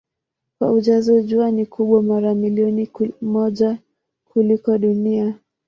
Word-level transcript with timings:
Kwa 0.57 0.71
ujazo 0.71 1.21
Jua 1.21 1.51
ni 1.51 1.65
kubwa 1.65 2.03
mara 2.03 2.35
milioni 2.35 2.89
moja 3.21 3.77
kuliko 4.25 4.77
Dunia. 4.77 5.35